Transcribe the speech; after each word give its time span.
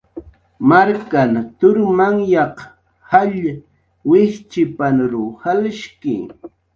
Marknhan 0.69 1.33
turmanyaq 1.59 2.57
jall 3.09 3.35
wijchipanrw 4.09 5.25
jalshki. 5.43 6.15